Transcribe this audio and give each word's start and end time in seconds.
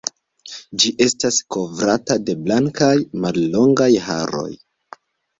Ĝi 0.83 0.91
estas 1.05 1.35
kovrata 1.55 2.17
de 2.29 2.35
blankaj, 2.47 2.93
mallongaj 3.25 3.91
haroj. 4.07 4.49